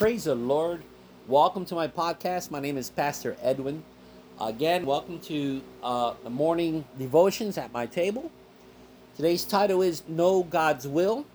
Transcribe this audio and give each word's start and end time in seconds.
Praise 0.00 0.24
the 0.24 0.34
Lord. 0.34 0.82
Welcome 1.28 1.66
to 1.66 1.74
my 1.74 1.86
podcast. 1.86 2.50
My 2.50 2.58
name 2.58 2.78
is 2.78 2.88
Pastor 2.88 3.36
Edwin. 3.42 3.84
Again, 4.40 4.86
welcome 4.86 5.20
to 5.20 5.60
uh, 5.82 6.14
the 6.24 6.30
morning 6.30 6.86
devotions 6.98 7.58
at 7.58 7.70
my 7.70 7.84
table. 7.84 8.32
Today's 9.14 9.44
title 9.44 9.82
is 9.82 10.02
Know 10.08 10.44
God's 10.44 10.88
Will. 10.88 11.26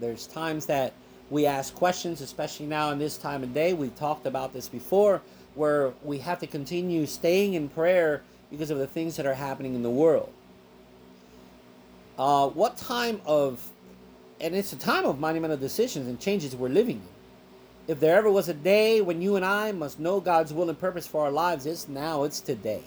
There's 0.00 0.26
times 0.26 0.66
that 0.66 0.94
we 1.30 1.46
ask 1.46 1.72
questions, 1.76 2.20
especially 2.20 2.66
now 2.66 2.90
in 2.90 2.98
this 2.98 3.18
time 3.18 3.44
of 3.44 3.54
day. 3.54 3.72
We've 3.72 3.94
talked 3.94 4.26
about 4.26 4.52
this 4.52 4.66
before, 4.66 5.22
where 5.54 5.92
we 6.02 6.18
have 6.18 6.40
to 6.40 6.48
continue 6.48 7.06
staying 7.06 7.54
in 7.54 7.68
prayer 7.68 8.22
because 8.50 8.72
of 8.72 8.78
the 8.78 8.88
things 8.88 9.14
that 9.14 9.26
are 9.26 9.34
happening 9.34 9.76
in 9.76 9.84
the 9.84 9.90
world. 9.90 10.32
Uh, 12.18 12.48
what 12.48 12.76
time 12.76 13.20
of, 13.24 13.64
and 14.40 14.56
it's 14.56 14.72
a 14.72 14.76
time 14.76 15.04
of 15.04 15.20
monumental 15.20 15.56
decisions 15.56 16.08
and 16.08 16.18
changes 16.18 16.56
we're 16.56 16.68
living 16.68 16.96
in. 16.96 17.17
If 17.88 18.00
there 18.00 18.16
ever 18.16 18.30
was 18.30 18.50
a 18.50 18.54
day 18.54 19.00
when 19.00 19.22
you 19.22 19.36
and 19.36 19.44
I 19.44 19.72
must 19.72 19.98
know 19.98 20.20
God's 20.20 20.52
will 20.52 20.68
and 20.68 20.78
purpose 20.78 21.06
for 21.06 21.24
our 21.24 21.30
lives, 21.30 21.64
it's 21.64 21.88
now, 21.88 22.24
it's 22.24 22.38
today. 22.38 22.82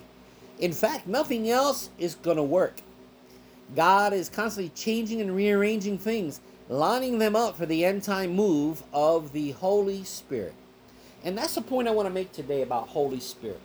In 0.59 0.71
fact, 0.71 1.07
nothing 1.07 1.49
else 1.49 1.89
is 1.97 2.13
going 2.13 2.37
to 2.37 2.43
work. 2.43 2.81
God 3.75 4.13
is 4.13 4.29
constantly 4.29 4.69
changing 4.75 5.19
and 5.19 5.35
rearranging 5.35 5.97
things, 5.97 6.39
lining 6.69 7.17
them 7.17 7.35
up 7.35 7.57
for 7.57 7.65
the 7.65 7.83
end 7.83 8.03
time 8.03 8.35
move 8.35 8.83
of 8.93 9.33
the 9.33 9.51
Holy 9.53 10.03
Spirit. 10.03 10.53
And 11.23 11.35
that's 11.35 11.55
the 11.55 11.63
point 11.63 11.87
I 11.87 11.91
want 11.91 12.07
to 12.07 12.13
make 12.13 12.31
today 12.31 12.61
about 12.61 12.89
Holy 12.89 13.19
Spirit. 13.19 13.61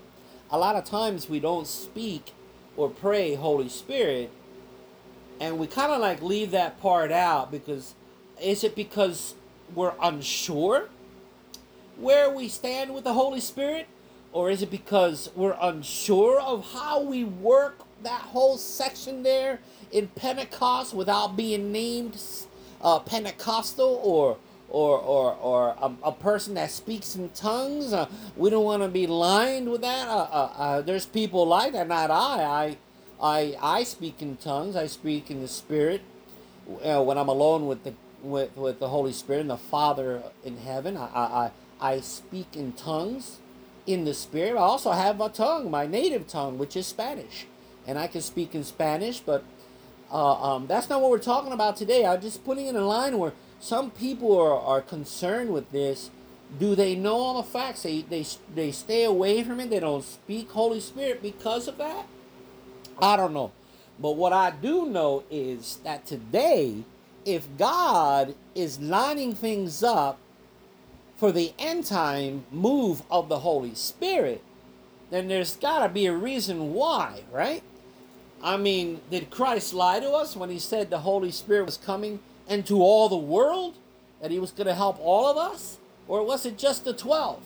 A 0.51 0.57
lot 0.57 0.75
of 0.75 0.87
times 0.87 1.29
we 1.29 1.39
don't 1.39 1.67
speak 1.67 2.33
or 2.79 2.89
pray 2.89 3.35
Holy 3.35 3.69
Spirit, 3.69 4.31
and 5.39 5.59
we 5.59 5.67
kind 5.67 5.93
of 5.93 6.01
like 6.01 6.23
leave 6.23 6.53
that 6.53 6.81
part 6.81 7.13
out 7.13 7.51
because 7.51 7.95
is 8.41 8.65
it 8.65 8.75
because 8.75 9.35
we're 9.75 9.93
unsure? 10.01 10.89
Where 11.99 12.31
we 12.31 12.49
stand 12.49 12.95
with 12.95 13.05
the 13.05 13.15
Holy 13.15 13.41
Spirit? 13.41 13.87
Or 14.33 14.51
is 14.51 14.63
it 14.63 14.71
because 14.71 15.31
we're 15.35 15.57
unsure 15.61 16.41
of 16.41 16.73
how 16.73 17.01
we 17.01 17.25
work 17.25 17.81
that 18.03 18.21
whole 18.21 18.59
section 18.59 19.23
there 19.23 19.61
in 19.91 20.09
Pentecost 20.09 20.93
without 20.95 21.37
being 21.37 21.73
named 21.73 22.21
uh, 22.83 22.99
Pentecostal 22.99 24.01
or 24.03 24.37
or 24.69 24.99
or 24.99 25.35
or 25.35 25.77
a, 25.81 26.09
a, 26.09 26.13
person 26.13 26.55
that 26.55 26.71
speaks 26.71 27.17
in 27.17 27.31
tongues? 27.31 27.93
Uh, 27.93 28.09
we 28.37 28.51
don't 28.51 28.65
want 28.65 28.83
to 28.83 28.89
be 28.89 29.07
lined 29.07 29.71
with 29.71 29.81
that. 29.81 30.09
Uh, 30.09 30.29
uh, 30.31 30.53
uh, 30.57 30.81
there's 30.83 31.07
people 31.07 31.47
like 31.47 31.73
that, 31.73 31.89
not 31.89 32.11
I. 32.11 32.45
I 32.45 32.77
I 33.21 33.57
I 33.63 33.83
speak 33.85 34.21
in 34.21 34.37
tongues. 34.37 34.77
I 34.77 34.87
speak 34.87 35.31
in 35.31 35.41
the 35.41 35.49
Spirit 35.49 36.03
uh, 36.85 37.03
when 37.03 37.17
I'm 37.17 37.29
alone 37.29 37.67
with 37.67 37.85
the 37.85 37.95
with 38.23 38.57
with 38.57 38.81
the 38.81 38.89
Holy 38.89 39.13
Spirit 39.13 39.43
and 39.43 39.51
the 39.51 39.57
Father 39.57 40.23
in 40.45 40.59
heaven. 40.59 40.97
I 40.97 41.07
I 41.15 41.51
I 41.81 42.01
speak 42.01 42.57
in 42.57 42.73
tongues 42.73 43.39
in 43.87 44.05
the 44.05 44.15
spirit. 44.15 44.55
I 44.55 44.63
also 44.63 44.93
have 44.93 45.21
a 45.21 45.29
tongue, 45.29 45.71
my 45.71 45.87
native 45.87 46.27
tongue, 46.27 46.59
which 46.59 46.77
is 46.77 46.87
Spanish. 46.87 47.47
And 47.87 47.99
I 47.99 48.07
can 48.07 48.21
speak 48.21 48.55
in 48.55 48.65
Spanish, 48.65 49.21
but 49.21 49.45
uh, 50.11 50.55
um, 50.55 50.67
that's 50.67 50.89
not 50.89 51.01
what 51.01 51.11
we're 51.11 51.19
talking 51.19 51.53
about 51.53 51.77
today. 51.77 52.05
I'm 52.05 52.21
just 52.21 52.45
putting 52.45 52.67
in 52.67 52.77
a 52.77 52.87
line 52.87 53.19
where 53.19 53.33
some 53.61 53.91
people 53.91 54.37
are, 54.39 54.59
are 54.59 54.81
concerned 54.81 55.53
with 55.53 55.71
this. 55.71 56.11
Do 56.59 56.75
they 56.75 56.95
know 56.95 57.15
all 57.15 57.43
the 57.43 57.49
facts? 57.49 57.83
They, 57.83 58.03
they, 58.03 58.25
they 58.55 58.73
stay 58.73 59.05
away 59.05 59.43
from 59.43 59.61
it. 59.61 59.71
They 59.71 59.81
don't 59.81 60.05
speak 60.05 60.51
Holy 60.51 60.81
Spirit 60.81 61.23
because 61.23 61.69
of 61.69 61.79
that. 61.79 62.07
I 63.01 63.17
don't 63.17 63.35
know. 63.35 63.53
But 63.99 64.13
what 64.13 64.33
I 64.33 64.51
do 64.51 64.87
know 64.87 65.25
is 65.31 65.77
that 65.85 66.07
today, 66.07 66.85
if 67.25 67.49
God 67.57 68.35
is 68.55 68.81
lining 68.81 69.35
things 69.35 69.83
up 69.83 70.19
for 71.17 71.33
the 71.33 71.53
end 71.59 71.87
time 71.87 72.45
move 72.51 73.03
of 73.11 73.29
the 73.29 73.41
Holy 73.41 73.75
Spirit, 73.75 74.43
then 75.11 75.29
there's 75.29 75.57
got 75.57 75.87
to 75.87 75.89
be 75.89 76.07
a 76.07 76.13
reason 76.13 76.75
why, 76.75 77.23
right? 77.33 77.63
I 78.43 78.57
mean, 78.57 79.01
did 79.11 79.31
Christ 79.31 79.73
lie 79.73 80.01
to 80.01 80.11
us 80.11 80.37
when 80.37 80.51
he 80.51 80.59
said 80.59 80.91
the 80.91 81.01
Holy 81.01 81.31
Spirit 81.31 81.67
was 81.67 81.77
coming 81.77 82.21
into 82.49 82.83
all 82.83 83.09
the 83.09 83.17
world? 83.17 83.77
That 84.21 84.31
he 84.31 84.39
was 84.39 84.51
going 84.51 84.67
to 84.67 84.75
help 84.75 84.99
all 85.01 85.27
of 85.27 85.37
us? 85.37 85.79
Or 86.09 86.25
was 86.25 86.47
it 86.47 86.59
just 86.59 86.85
the 86.85 86.93
12? 86.93 87.43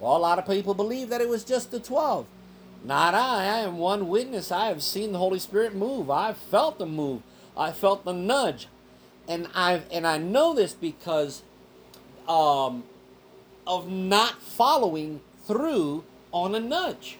Well, 0.00 0.16
a 0.16 0.18
lot 0.18 0.38
of 0.38 0.46
people 0.46 0.74
believe 0.74 1.08
that 1.08 1.20
it 1.20 1.28
was 1.28 1.44
just 1.44 1.70
the 1.70 1.80
12. 1.80 2.26
Not 2.84 3.14
I. 3.14 3.44
I 3.44 3.58
am 3.60 3.78
one 3.78 4.08
witness. 4.08 4.50
I 4.50 4.66
have 4.66 4.82
seen 4.82 5.12
the 5.12 5.18
Holy 5.18 5.38
Spirit 5.38 5.74
move. 5.74 6.10
I've 6.10 6.36
felt 6.36 6.78
the 6.78 6.86
move. 6.86 7.22
I 7.56 7.72
felt 7.72 8.04
the 8.04 8.12
nudge. 8.12 8.68
And 9.28 9.48
I 9.54 9.82
and 9.92 10.04
I 10.04 10.18
know 10.18 10.52
this 10.52 10.72
because 10.74 11.42
um, 12.26 12.82
of 13.66 13.90
not 13.90 14.40
following 14.42 15.20
through 15.46 16.04
on 16.32 16.54
a 16.54 16.60
nudge. 16.60 17.18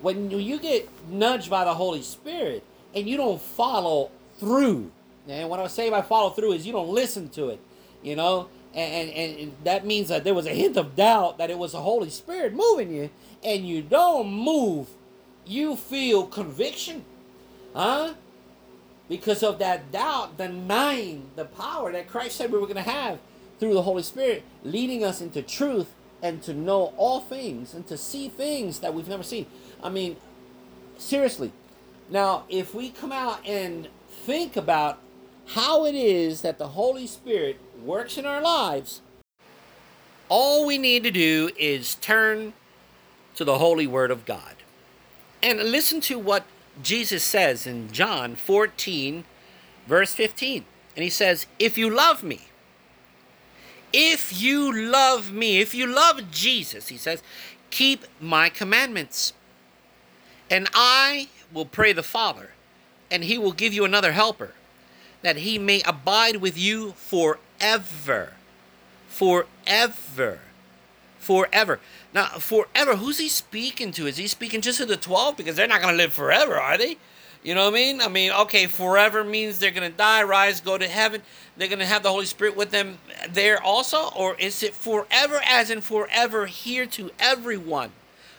When 0.00 0.30
you 0.30 0.58
get 0.58 0.88
nudged 1.08 1.48
by 1.48 1.64
the 1.64 1.74
Holy 1.74 2.02
Spirit 2.02 2.64
and 2.94 3.08
you 3.08 3.16
don't 3.16 3.40
follow 3.40 4.10
through, 4.38 4.90
and 5.28 5.48
what 5.48 5.60
I 5.60 5.66
say 5.68 5.90
by 5.90 6.02
follow 6.02 6.30
through 6.30 6.52
is 6.52 6.66
you 6.66 6.72
don't 6.72 6.88
listen 6.88 7.28
to 7.30 7.50
it, 7.50 7.60
you 8.02 8.16
know, 8.16 8.48
and, 8.74 9.10
and, 9.10 9.38
and 9.38 9.52
that 9.64 9.86
means 9.86 10.08
that 10.08 10.24
there 10.24 10.34
was 10.34 10.46
a 10.46 10.54
hint 10.54 10.76
of 10.76 10.96
doubt 10.96 11.38
that 11.38 11.50
it 11.50 11.58
was 11.58 11.72
the 11.72 11.80
Holy 11.80 12.10
Spirit 12.10 12.54
moving 12.54 12.92
you, 12.92 13.10
and 13.44 13.68
you 13.68 13.82
don't 13.82 14.32
move, 14.32 14.88
you 15.44 15.76
feel 15.76 16.26
conviction, 16.26 17.04
huh? 17.74 18.14
Because 19.08 19.42
of 19.42 19.58
that 19.58 19.92
doubt, 19.92 20.38
denying 20.38 21.26
the 21.36 21.44
power 21.44 21.92
that 21.92 22.08
Christ 22.08 22.36
said 22.36 22.50
we 22.50 22.58
were 22.58 22.66
going 22.66 22.76
to 22.76 22.90
have 22.90 23.18
through 23.62 23.74
the 23.74 23.82
Holy 23.82 24.02
Spirit, 24.02 24.42
leading 24.64 25.04
us 25.04 25.20
into 25.20 25.40
truth 25.40 25.94
and 26.20 26.42
to 26.42 26.52
know 26.52 26.92
all 26.96 27.20
things 27.20 27.74
and 27.74 27.86
to 27.86 27.96
see 27.96 28.28
things 28.28 28.80
that 28.80 28.92
we've 28.92 29.06
never 29.06 29.22
seen. 29.22 29.46
I 29.80 29.88
mean, 29.88 30.16
seriously. 30.98 31.52
Now, 32.10 32.42
if 32.48 32.74
we 32.74 32.90
come 32.90 33.12
out 33.12 33.38
and 33.46 33.86
think 34.08 34.56
about 34.56 34.98
how 35.46 35.86
it 35.86 35.94
is 35.94 36.40
that 36.40 36.58
the 36.58 36.66
Holy 36.70 37.06
Spirit 37.06 37.60
works 37.80 38.18
in 38.18 38.26
our 38.26 38.42
lives, 38.42 39.00
all 40.28 40.66
we 40.66 40.76
need 40.76 41.04
to 41.04 41.12
do 41.12 41.52
is 41.56 41.94
turn 41.94 42.54
to 43.36 43.44
the 43.44 43.58
Holy 43.58 43.86
Word 43.86 44.10
of 44.10 44.24
God 44.24 44.56
and 45.40 45.70
listen 45.70 46.00
to 46.00 46.18
what 46.18 46.46
Jesus 46.82 47.22
says 47.22 47.64
in 47.64 47.92
John 47.92 48.34
14, 48.34 49.22
verse 49.86 50.14
15. 50.14 50.64
And 50.96 51.04
he 51.04 51.10
says, 51.10 51.46
If 51.60 51.78
you 51.78 51.88
love 51.88 52.24
me, 52.24 52.48
if 53.92 54.40
you 54.40 54.72
love 54.72 55.32
me, 55.32 55.60
if 55.60 55.74
you 55.74 55.86
love 55.86 56.30
Jesus, 56.30 56.88
he 56.88 56.96
says, 56.96 57.22
keep 57.70 58.04
my 58.20 58.48
commandments. 58.48 59.32
And 60.50 60.68
I 60.74 61.28
will 61.52 61.66
pray 61.66 61.92
the 61.92 62.02
Father, 62.02 62.50
and 63.10 63.24
he 63.24 63.38
will 63.38 63.52
give 63.52 63.72
you 63.72 63.84
another 63.84 64.12
helper, 64.12 64.52
that 65.22 65.36
he 65.36 65.58
may 65.58 65.82
abide 65.82 66.36
with 66.36 66.58
you 66.58 66.92
forever. 66.92 68.34
Forever. 69.08 70.40
Forever. 71.18 71.80
Now, 72.12 72.26
forever, 72.38 72.96
who's 72.96 73.18
he 73.18 73.28
speaking 73.28 73.92
to? 73.92 74.06
Is 74.06 74.16
he 74.16 74.26
speaking 74.26 74.60
just 74.60 74.78
to 74.78 74.86
the 74.86 74.96
12? 74.96 75.36
Because 75.36 75.56
they're 75.56 75.66
not 75.66 75.80
going 75.80 75.94
to 75.94 75.98
live 75.98 76.12
forever, 76.12 76.58
are 76.58 76.76
they? 76.76 76.96
You 77.42 77.56
know 77.56 77.64
what 77.64 77.74
I 77.74 77.76
mean? 77.76 78.00
I 78.00 78.08
mean, 78.08 78.30
okay, 78.32 78.66
forever 78.66 79.24
means 79.24 79.58
they're 79.58 79.72
going 79.72 79.90
to 79.90 79.96
die, 79.96 80.22
rise, 80.22 80.60
go 80.60 80.78
to 80.78 80.86
heaven. 80.86 81.22
They're 81.56 81.68
going 81.68 81.80
to 81.80 81.86
have 81.86 82.04
the 82.04 82.10
Holy 82.10 82.26
Spirit 82.26 82.56
with 82.56 82.70
them 82.70 82.98
there 83.28 83.60
also? 83.60 84.10
Or 84.16 84.36
is 84.38 84.62
it 84.62 84.74
forever, 84.74 85.40
as 85.44 85.68
in 85.68 85.80
forever, 85.80 86.46
here 86.46 86.86
to 86.86 87.10
everyone? 87.18 87.90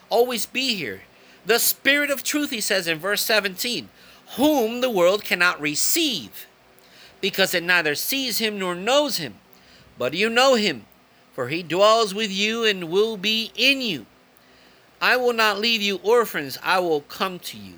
Always 0.08 0.46
be 0.46 0.74
here. 0.74 1.02
The 1.44 1.58
Spirit 1.58 2.10
of 2.10 2.22
truth, 2.22 2.48
he 2.48 2.62
says 2.62 2.88
in 2.88 2.98
verse 2.98 3.20
17, 3.20 3.90
whom 4.36 4.80
the 4.80 4.88
world 4.88 5.22
cannot 5.22 5.60
receive, 5.60 6.46
because 7.20 7.54
it 7.54 7.62
neither 7.62 7.94
sees 7.94 8.38
him 8.38 8.58
nor 8.58 8.74
knows 8.74 9.18
him. 9.18 9.34
But 9.98 10.14
you 10.14 10.30
know 10.30 10.54
him, 10.54 10.86
for 11.34 11.48
he 11.48 11.62
dwells 11.62 12.14
with 12.14 12.30
you 12.30 12.64
and 12.64 12.88
will 12.88 13.18
be 13.18 13.52
in 13.54 13.82
you. 13.82 14.06
I 15.00 15.18
will 15.18 15.34
not 15.34 15.58
leave 15.58 15.82
you 15.82 16.00
orphans, 16.02 16.56
I 16.62 16.78
will 16.78 17.02
come 17.02 17.38
to 17.40 17.58
you. 17.58 17.74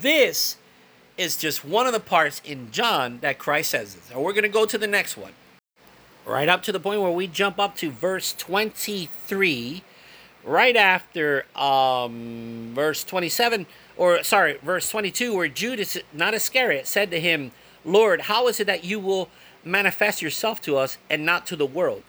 This 0.00 0.56
is 1.18 1.36
just 1.36 1.64
one 1.64 1.86
of 1.86 1.92
the 1.92 2.00
parts 2.00 2.40
in 2.44 2.70
John 2.70 3.18
that 3.20 3.38
Christ 3.38 3.70
says 3.70 3.94
this. 3.94 4.10
And 4.10 4.22
we're 4.22 4.32
going 4.32 4.42
to 4.42 4.48
go 4.48 4.66
to 4.66 4.78
the 4.78 4.86
next 4.86 5.16
one. 5.16 5.32
Right 6.24 6.48
up 6.48 6.62
to 6.64 6.72
the 6.72 6.80
point 6.80 7.00
where 7.00 7.10
we 7.10 7.26
jump 7.26 7.58
up 7.58 7.76
to 7.76 7.90
verse 7.90 8.32
23, 8.32 9.82
right 10.44 10.76
after 10.76 11.44
um, 11.56 12.72
verse 12.74 13.04
27, 13.04 13.66
or 13.96 14.22
sorry, 14.22 14.58
verse 14.62 14.88
22, 14.88 15.34
where 15.34 15.48
Judas, 15.48 15.98
not 16.12 16.34
Iscariot, 16.34 16.86
said 16.86 17.10
to 17.10 17.20
him, 17.20 17.50
Lord, 17.84 18.22
how 18.22 18.46
is 18.46 18.60
it 18.60 18.68
that 18.68 18.84
you 18.84 19.00
will 19.00 19.28
manifest 19.64 20.22
yourself 20.22 20.60
to 20.62 20.76
us 20.76 20.96
and 21.10 21.26
not 21.26 21.46
to 21.46 21.56
the 21.56 21.66
world? 21.66 22.04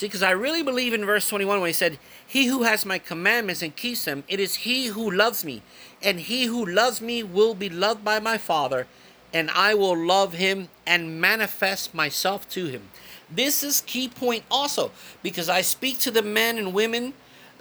See, 0.00 0.06
because 0.06 0.22
I 0.22 0.30
really 0.30 0.62
believe 0.62 0.94
in 0.94 1.04
verse 1.04 1.28
21 1.28 1.60
when 1.60 1.68
he 1.68 1.74
said, 1.74 1.98
He 2.26 2.46
who 2.46 2.62
has 2.62 2.86
my 2.86 2.98
commandments 2.98 3.60
and 3.60 3.76
keeps 3.76 4.06
them, 4.06 4.24
it 4.28 4.40
is 4.40 4.54
he 4.54 4.86
who 4.86 5.10
loves 5.10 5.44
me. 5.44 5.60
And 6.02 6.20
he 6.20 6.44
who 6.44 6.64
loves 6.64 7.02
me 7.02 7.22
will 7.22 7.54
be 7.54 7.68
loved 7.68 8.02
by 8.02 8.18
my 8.18 8.38
Father, 8.38 8.86
and 9.34 9.50
I 9.50 9.74
will 9.74 9.94
love 9.94 10.32
him 10.32 10.70
and 10.86 11.20
manifest 11.20 11.92
myself 11.92 12.48
to 12.48 12.64
him. 12.64 12.88
This 13.30 13.62
is 13.62 13.82
key 13.82 14.08
point 14.08 14.44
also 14.50 14.90
because 15.22 15.50
I 15.50 15.60
speak 15.60 15.98
to 15.98 16.10
the 16.10 16.22
men 16.22 16.56
and 16.56 16.72
women 16.72 17.12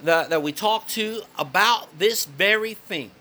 that, 0.02 0.30
that 0.30 0.42
we 0.42 0.54
talk 0.54 0.88
to 0.96 1.24
about 1.38 2.00
this 2.00 2.24
very 2.24 2.74
thing 2.74 3.12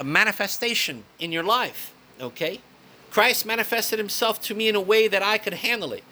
a 0.00 0.02
manifestation 0.02 1.04
in 1.20 1.30
your 1.30 1.44
life. 1.44 1.94
Okay? 2.20 2.62
Christ 3.12 3.46
manifested 3.46 4.00
himself 4.00 4.40
to 4.40 4.56
me 4.56 4.66
in 4.66 4.74
a 4.74 4.80
way 4.80 5.06
that 5.06 5.22
I 5.22 5.38
could 5.38 5.54
handle 5.54 5.92
it. 5.92 6.02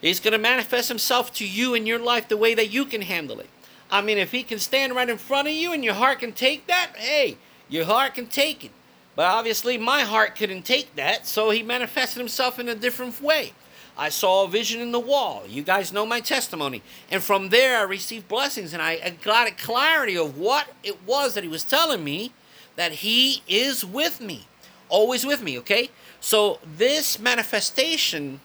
He's 0.00 0.20
going 0.20 0.32
to 0.32 0.38
manifest 0.38 0.88
himself 0.88 1.32
to 1.34 1.46
you 1.46 1.74
in 1.74 1.86
your 1.86 1.98
life 1.98 2.28
the 2.28 2.36
way 2.36 2.54
that 2.54 2.70
you 2.70 2.84
can 2.84 3.02
handle 3.02 3.40
it. 3.40 3.48
I 3.90 4.02
mean, 4.02 4.18
if 4.18 4.32
he 4.32 4.42
can 4.42 4.58
stand 4.58 4.94
right 4.94 5.08
in 5.08 5.18
front 5.18 5.48
of 5.48 5.54
you 5.54 5.72
and 5.72 5.84
your 5.84 5.94
heart 5.94 6.20
can 6.20 6.32
take 6.32 6.66
that, 6.66 6.92
hey, 6.96 7.36
your 7.68 7.84
heart 7.84 8.14
can 8.14 8.26
take 8.26 8.64
it. 8.64 8.72
But 9.14 9.26
obviously, 9.26 9.78
my 9.78 10.02
heart 10.02 10.36
couldn't 10.36 10.64
take 10.64 10.94
that, 10.96 11.26
so 11.26 11.50
he 11.50 11.62
manifested 11.62 12.18
himself 12.18 12.58
in 12.58 12.68
a 12.68 12.74
different 12.74 13.20
way. 13.22 13.52
I 13.96 14.10
saw 14.10 14.44
a 14.44 14.48
vision 14.48 14.80
in 14.82 14.92
the 14.92 15.00
wall. 15.00 15.44
You 15.48 15.62
guys 15.62 15.92
know 15.92 16.04
my 16.04 16.20
testimony. 16.20 16.82
And 17.10 17.22
from 17.22 17.48
there, 17.48 17.78
I 17.78 17.82
received 17.82 18.28
blessings 18.28 18.74
and 18.74 18.82
I 18.82 19.16
got 19.22 19.48
a 19.48 19.52
clarity 19.52 20.18
of 20.18 20.36
what 20.36 20.68
it 20.82 21.02
was 21.06 21.32
that 21.34 21.44
he 21.44 21.48
was 21.48 21.64
telling 21.64 22.04
me 22.04 22.32
that 22.76 22.92
he 22.92 23.42
is 23.48 23.86
with 23.86 24.20
me, 24.20 24.46
always 24.90 25.24
with 25.24 25.42
me, 25.42 25.58
okay? 25.60 25.88
So, 26.20 26.58
this 26.76 27.18
manifestation, 27.18 28.40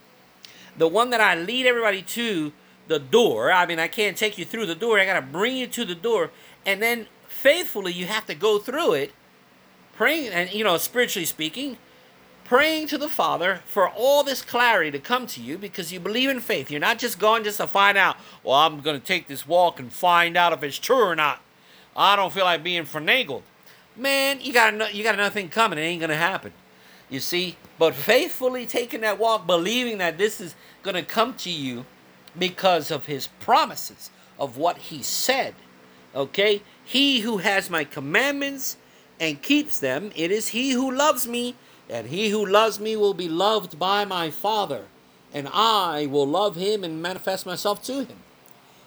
the 0.77 0.87
one 0.87 1.09
that 1.11 1.21
I 1.21 1.35
lead 1.35 1.65
everybody 1.65 2.01
to 2.01 2.53
the 2.87 2.99
door, 2.99 3.51
I 3.51 3.65
mean, 3.65 3.79
I 3.79 3.87
can't 3.87 4.17
take 4.17 4.37
you 4.37 4.45
through 4.45 4.65
the 4.65 4.75
door, 4.75 4.99
I 4.99 5.05
got 5.05 5.19
to 5.19 5.21
bring 5.21 5.55
you 5.57 5.67
to 5.67 5.85
the 5.85 5.95
door, 5.95 6.31
and 6.65 6.81
then 6.81 7.07
faithfully, 7.27 7.93
you 7.93 8.05
have 8.05 8.25
to 8.27 8.35
go 8.35 8.59
through 8.59 8.93
it, 8.93 9.13
praying, 9.93 10.31
and 10.31 10.51
you 10.53 10.63
know, 10.63 10.77
spiritually 10.77 11.25
speaking 11.25 11.77
praying 12.51 12.85
to 12.85 12.97
the 12.97 13.07
Father 13.07 13.61
for 13.63 13.87
all 13.87 14.25
this 14.25 14.41
clarity 14.41 14.91
to 14.91 14.99
come 14.99 15.25
to 15.25 15.41
you 15.41 15.57
because 15.57 15.93
you 15.93 16.01
believe 16.01 16.29
in 16.29 16.41
faith. 16.41 16.69
You're 16.69 16.81
not 16.81 16.99
just 16.99 17.17
going 17.17 17.45
just 17.45 17.55
to 17.59 17.65
find 17.65 17.97
out, 17.97 18.17
well, 18.43 18.55
I'm 18.55 18.81
going 18.81 18.99
to 18.99 19.05
take 19.07 19.27
this 19.27 19.47
walk 19.47 19.79
and 19.79 19.89
find 19.89 20.35
out 20.35 20.51
if 20.51 20.61
it's 20.61 20.77
true 20.77 21.01
or 21.01 21.15
not. 21.15 21.39
I 21.95 22.17
don't 22.17 22.33
feel 22.33 22.43
like 22.43 22.61
being 22.61 22.83
finagled. 22.83 23.43
Man, 23.95 24.41
you 24.41 24.51
got 24.51 24.93
you 24.93 25.01
got 25.01 25.13
another 25.13 25.33
thing 25.33 25.47
coming. 25.47 25.79
It 25.79 25.83
ain't 25.83 26.01
going 26.01 26.09
to 26.09 26.17
happen. 26.17 26.51
You 27.11 27.19
see? 27.19 27.57
But 27.77 27.93
faithfully 27.93 28.65
taking 28.65 29.01
that 29.01 29.19
walk, 29.19 29.45
believing 29.45 29.99
that 29.99 30.17
this 30.17 30.41
is 30.41 30.55
going 30.81 30.95
to 30.95 31.03
come 31.03 31.35
to 31.35 31.51
you 31.51 31.85
because 32.39 32.89
of 32.89 33.05
his 33.05 33.27
promises, 33.27 34.09
of 34.39 34.57
what 34.57 34.77
he 34.77 35.03
said. 35.03 35.53
Okay? 36.15 36.63
He 36.83 37.19
who 37.19 37.37
has 37.37 37.69
my 37.69 37.83
commandments 37.83 38.77
and 39.19 39.41
keeps 39.41 39.79
them, 39.79 40.11
it 40.15 40.31
is 40.31 40.47
he 40.47 40.71
who 40.71 40.89
loves 40.89 41.27
me 41.27 41.55
and 41.89 42.07
he 42.07 42.29
who 42.29 42.45
loves 42.45 42.79
me 42.79 42.95
will 42.95 43.13
be 43.13 43.27
loved 43.27 43.77
by 43.77 44.05
my 44.05 44.31
Father, 44.31 44.85
and 45.33 45.49
I 45.53 46.05
will 46.05 46.25
love 46.25 46.55
him 46.55 46.85
and 46.85 47.01
manifest 47.01 47.45
myself 47.45 47.83
to 47.83 48.05
him. 48.05 48.17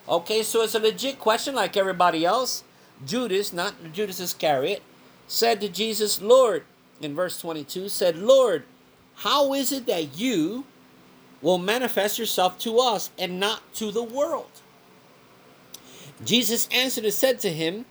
Okay, 0.08 0.42
so 0.42 0.62
it's 0.62 0.74
a 0.74 0.78
legit 0.78 1.18
question 1.18 1.54
like 1.54 1.76
everybody 1.76 2.24
else. 2.24 2.64
Judas, 3.04 3.52
not 3.52 3.74
Judas 3.92 4.20
Iscariot, 4.20 4.82
said 5.26 5.60
to 5.60 5.68
Jesus, 5.68 6.22
Lord, 6.22 6.64
in 7.04 7.14
verse 7.14 7.40
22, 7.40 7.88
said, 7.88 8.16
Lord, 8.16 8.64
how 9.16 9.54
is 9.54 9.72
it 9.72 9.86
that 9.86 10.18
you 10.18 10.64
will 11.40 11.58
manifest 11.58 12.18
yourself 12.18 12.58
to 12.60 12.78
us 12.78 13.10
and 13.18 13.38
not 13.38 13.74
to 13.74 13.90
the 13.90 14.02
world? 14.02 14.50
Jesus 16.24 16.68
answered 16.72 17.04
and 17.04 17.12
said 17.12 17.38
to 17.40 17.50
him, 17.50 17.84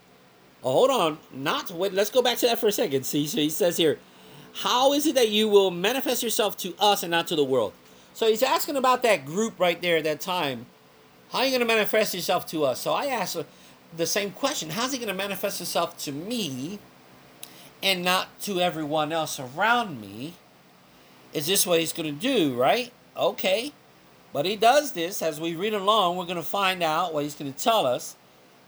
oh, 0.62 0.72
hold 0.72 0.90
on, 0.90 1.18
not 1.32 1.70
wait, 1.70 1.92
let's 1.92 2.10
go 2.10 2.22
back 2.22 2.38
to 2.38 2.46
that 2.46 2.58
for 2.58 2.66
a 2.66 2.72
second. 2.72 3.04
See, 3.04 3.26
so 3.26 3.38
he 3.38 3.50
says 3.50 3.76
here, 3.76 3.98
how 4.54 4.92
is 4.92 5.06
it 5.06 5.14
that 5.14 5.30
you 5.30 5.48
will 5.48 5.70
manifest 5.70 6.22
yourself 6.22 6.56
to 6.58 6.74
us 6.78 7.02
and 7.02 7.10
not 7.10 7.26
to 7.28 7.36
the 7.36 7.44
world? 7.44 7.72
So 8.14 8.28
he's 8.28 8.42
asking 8.42 8.76
about 8.76 9.02
that 9.02 9.26
group 9.26 9.58
right 9.58 9.80
there 9.80 9.96
at 9.96 10.04
that 10.04 10.20
time. 10.20 10.66
How 11.30 11.40
are 11.40 11.44
you 11.44 11.50
going 11.50 11.60
to 11.60 11.66
manifest 11.66 12.14
yourself 12.14 12.46
to 12.46 12.64
us? 12.64 12.80
So 12.80 12.92
I 12.92 13.06
asked 13.06 13.36
the 13.96 14.06
same 14.06 14.30
question 14.30 14.70
How's 14.70 14.92
he 14.92 14.98
going 14.98 15.08
to 15.08 15.14
manifest 15.14 15.58
himself 15.58 15.98
to 15.98 16.12
me 16.12 16.78
and 17.84 18.02
not 18.02 18.40
to 18.40 18.60
everyone 18.60 19.12
else 19.12 19.38
around 19.38 20.00
me? 20.00 20.34
Is 21.32 21.46
this 21.46 21.64
what 21.64 21.78
he's 21.78 21.92
going 21.92 22.12
to 22.12 22.20
do, 22.20 22.54
right? 22.54 22.92
Okay. 23.16 23.72
But 24.32 24.46
he 24.46 24.56
does 24.56 24.92
this 24.92 25.22
as 25.22 25.40
we 25.40 25.54
read 25.54 25.74
along. 25.74 26.16
We're 26.16 26.24
going 26.24 26.36
to 26.36 26.42
find 26.42 26.82
out 26.82 27.14
what 27.14 27.22
he's 27.22 27.36
going 27.36 27.52
to 27.52 27.58
tell 27.62 27.86
us. 27.86 28.16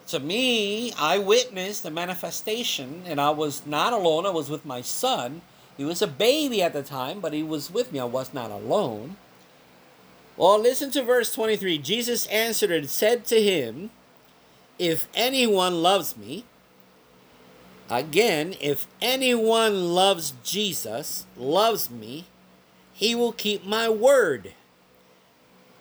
To 0.09 0.21
me, 0.21 0.93
I 0.93 1.19
witnessed 1.19 1.83
the 1.83 1.91
manifestation, 1.91 3.03
and 3.07 3.21
I 3.21 3.31
was 3.31 3.67
not 3.67 3.93
alone. 3.93 4.25
I 4.25 4.31
was 4.31 4.49
with 4.49 4.65
my 4.65 4.81
son 4.81 5.41
he 5.77 5.85
was 5.85 6.01
a 6.01 6.07
baby 6.07 6.63
at 6.63 6.73
the 6.73 6.83
time, 6.83 7.21
but 7.21 7.33
he 7.33 7.43
was 7.43 7.71
with 7.71 7.93
me. 7.93 8.01
I 8.01 8.05
was 8.05 8.33
not 8.33 8.51
alone. 8.51 9.17
Well, 10.37 10.59
listen 10.59 10.91
to 10.93 11.03
verse 11.03 11.35
23. 11.35 11.79
Jesus 11.79 12.27
answered 12.27 12.71
and 12.71 12.89
said 12.89 13.25
to 13.27 13.43
him, 13.43 13.91
If 14.79 15.09
anyone 15.15 15.83
loves 15.83 16.17
me, 16.17 16.45
again, 17.91 18.55
if 18.61 18.87
anyone 19.01 19.95
loves 19.95 20.35
Jesus, 20.43 21.27
loves 21.37 21.91
me, 21.91 22.27
he 22.93 23.15
will 23.15 23.33
keep 23.33 23.65
my 23.65 23.89
word. 23.89 24.53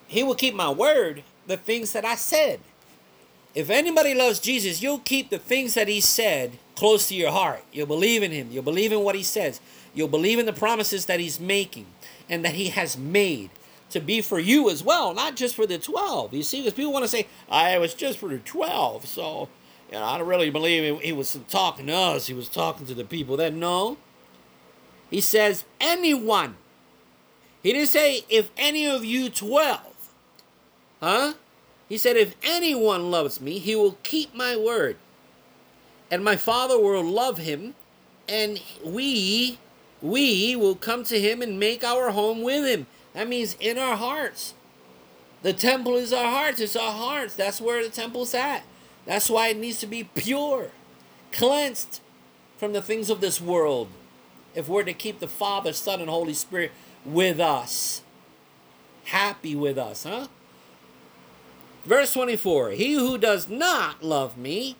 He 0.07 0.23
will 0.23 0.35
keep 0.35 0.53
my 0.53 0.69
word, 0.69 1.23
the 1.47 1.57
things 1.57 1.93
that 1.93 2.05
I 2.05 2.15
said. 2.15 2.59
If 3.53 3.69
anybody 3.69 4.13
loves 4.13 4.39
Jesus, 4.39 4.81
you'll 4.81 4.99
keep 4.99 5.29
the 5.29 5.39
things 5.39 5.75
that 5.75 5.87
he 5.87 6.01
said 6.01 6.59
close 6.75 7.07
to 7.07 7.15
your 7.15 7.31
heart. 7.31 7.63
You'll 7.71 7.87
believe 7.87 8.21
in 8.21 8.31
him. 8.31 8.49
You'll 8.51 8.63
believe 8.63 8.91
in 8.91 8.99
what 8.99 9.15
he 9.15 9.23
says. 9.23 9.61
You'll 9.95 10.09
believe 10.09 10.37
in 10.37 10.45
the 10.45 10.53
promises 10.53 11.05
that 11.05 11.21
He's 11.21 11.39
making 11.39 11.87
and 12.29 12.43
that 12.43 12.53
He 12.53 12.69
has 12.69 12.97
made 12.97 13.49
to 13.89 14.01
be 14.01 14.21
for 14.21 14.37
you 14.37 14.69
as 14.69 14.83
well, 14.83 15.13
not 15.13 15.35
just 15.35 15.55
for 15.55 15.65
the 15.65 15.77
12. 15.77 16.33
You 16.33 16.43
see, 16.43 16.59
because 16.59 16.73
people 16.73 16.91
want 16.91 17.05
to 17.05 17.09
say, 17.09 17.27
I 17.49 17.77
was 17.77 17.93
just 17.93 18.19
for 18.19 18.27
the 18.27 18.39
12. 18.39 19.07
So, 19.07 19.47
know, 19.93 20.03
I 20.03 20.17
don't 20.17 20.27
really 20.27 20.49
believe 20.49 21.01
he 21.01 21.13
was 21.13 21.37
talking 21.49 21.87
to 21.87 21.93
us. 21.93 22.27
He 22.27 22.33
was 22.33 22.49
talking 22.49 22.85
to 22.87 22.93
the 22.93 23.05
people. 23.05 23.37
that 23.37 23.53
know. 23.53 23.97
He 25.09 25.21
says, 25.21 25.65
anyone. 25.79 26.55
He 27.61 27.73
didn't 27.73 27.89
say, 27.89 28.25
if 28.29 28.51
any 28.57 28.85
of 28.87 29.05
you 29.05 29.29
12. 29.29 29.79
Huh? 31.01 31.33
He 31.87 31.97
said, 31.97 32.17
if 32.17 32.35
anyone 32.43 33.11
loves 33.11 33.39
me, 33.39 33.59
he 33.59 33.75
will 33.75 33.97
keep 34.03 34.33
my 34.33 34.55
word. 34.55 34.97
And 36.09 36.23
my 36.23 36.35
Father 36.35 36.79
will 36.79 37.03
love 37.03 37.39
him, 37.39 37.75
and 38.27 38.61
we 38.83 39.59
we 40.01 40.55
will 40.55 40.75
come 40.75 41.03
to 41.05 41.19
him 41.19 41.41
and 41.41 41.59
make 41.59 41.83
our 41.83 42.11
home 42.11 42.43
with 42.43 42.65
him. 42.65 42.85
That 43.13 43.27
means 43.27 43.57
in 43.59 43.77
our 43.77 43.95
hearts. 43.95 44.53
The 45.41 45.53
temple 45.53 45.95
is 45.95 46.13
our 46.13 46.29
hearts. 46.29 46.59
It's 46.59 46.75
our 46.75 46.91
hearts. 46.91 47.35
That's 47.35 47.59
where 47.61 47.83
the 47.83 47.89
temple's 47.89 48.35
at. 48.35 48.63
That's 49.05 49.29
why 49.29 49.49
it 49.49 49.57
needs 49.57 49.79
to 49.79 49.87
be 49.87 50.03
pure, 50.03 50.71
cleansed 51.31 52.01
from 52.57 52.73
the 52.73 52.81
things 52.81 53.09
of 53.09 53.21
this 53.21 53.39
world. 53.39 53.89
If 54.53 54.67
we're 54.67 54.83
to 54.83 54.93
keep 54.93 55.19
the 55.19 55.27
Father, 55.27 55.73
Son, 55.73 55.99
and 55.99 56.09
Holy 56.09 56.33
Spirit 56.33 56.71
with 57.03 57.39
us, 57.39 58.01
happy 59.05 59.55
with 59.55 59.77
us, 59.77 60.03
huh? 60.03 60.27
Verse 61.85 62.13
24 62.13 62.71
He 62.71 62.93
who 62.93 63.17
does 63.17 63.49
not 63.49 64.03
love 64.03 64.37
me 64.37 64.75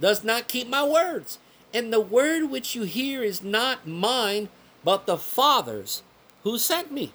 does 0.00 0.24
not 0.24 0.48
keep 0.48 0.68
my 0.68 0.82
words. 0.82 1.38
And 1.72 1.92
the 1.92 2.00
word 2.00 2.50
which 2.50 2.74
you 2.74 2.82
hear 2.82 3.22
is 3.22 3.44
not 3.44 3.86
mine, 3.86 4.48
but 4.82 5.06
the 5.06 5.16
Father's 5.16 6.02
who 6.42 6.58
sent 6.58 6.90
me. 6.90 7.12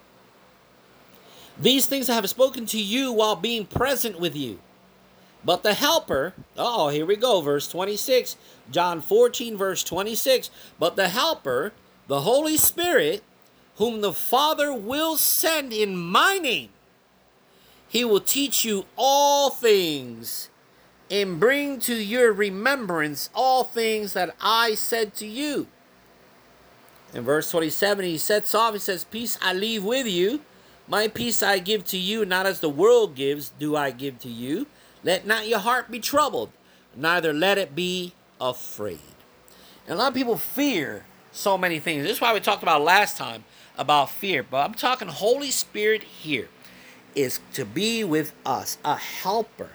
These 1.60 1.86
things 1.86 2.08
I 2.08 2.14
have 2.14 2.28
spoken 2.30 2.64
to 2.66 2.80
you 2.80 3.12
while 3.12 3.36
being 3.36 3.66
present 3.66 4.18
with 4.18 4.34
you. 4.34 4.58
But 5.46 5.62
the 5.62 5.74
Helper, 5.74 6.34
oh, 6.58 6.88
here 6.88 7.06
we 7.06 7.14
go, 7.14 7.40
verse 7.40 7.68
26, 7.68 8.36
John 8.72 9.00
14, 9.00 9.56
verse 9.56 9.84
26. 9.84 10.50
But 10.76 10.96
the 10.96 11.08
Helper, 11.08 11.72
the 12.08 12.22
Holy 12.22 12.56
Spirit, 12.56 13.22
whom 13.76 14.00
the 14.00 14.12
Father 14.12 14.72
will 14.72 15.16
send 15.16 15.72
in 15.72 15.96
my 15.96 16.38
name, 16.38 16.70
he 17.86 18.04
will 18.04 18.20
teach 18.20 18.64
you 18.64 18.86
all 18.96 19.50
things 19.50 20.50
and 21.08 21.38
bring 21.38 21.78
to 21.78 21.94
your 21.94 22.32
remembrance 22.32 23.30
all 23.32 23.62
things 23.62 24.14
that 24.14 24.34
I 24.40 24.74
said 24.74 25.14
to 25.14 25.26
you. 25.26 25.68
In 27.14 27.22
verse 27.22 27.52
27, 27.52 28.04
he 28.04 28.18
sets 28.18 28.52
off, 28.52 28.72
he 28.72 28.80
says, 28.80 29.04
Peace 29.04 29.38
I 29.40 29.52
leave 29.52 29.84
with 29.84 30.08
you. 30.08 30.40
My 30.88 31.06
peace 31.06 31.40
I 31.40 31.60
give 31.60 31.84
to 31.86 31.96
you, 31.96 32.24
not 32.24 32.46
as 32.46 32.58
the 32.58 32.68
world 32.68 33.14
gives, 33.14 33.50
do 33.60 33.76
I 33.76 33.92
give 33.92 34.18
to 34.20 34.28
you. 34.28 34.66
Let 35.04 35.26
not 35.26 35.48
your 35.48 35.58
heart 35.58 35.90
be 35.90 36.00
troubled, 36.00 36.50
neither 36.94 37.32
let 37.32 37.58
it 37.58 37.74
be 37.74 38.12
afraid. 38.40 39.00
And 39.86 39.94
a 39.94 39.98
lot 39.98 40.08
of 40.08 40.14
people 40.14 40.36
fear 40.36 41.04
so 41.32 41.56
many 41.56 41.78
things. 41.78 42.02
This 42.02 42.12
is 42.12 42.20
why 42.20 42.34
we 42.34 42.40
talked 42.40 42.62
about 42.62 42.82
last 42.82 43.16
time 43.16 43.44
about 43.78 44.10
fear. 44.10 44.42
But 44.42 44.64
I'm 44.64 44.74
talking 44.74 45.08
Holy 45.08 45.50
Spirit 45.50 46.02
here 46.02 46.48
is 47.14 47.40
to 47.54 47.64
be 47.64 48.04
with 48.04 48.32
us, 48.44 48.78
a 48.84 48.96
helper, 48.96 49.70